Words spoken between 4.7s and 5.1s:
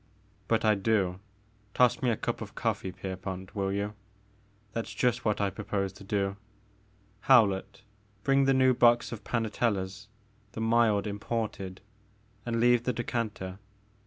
^that *s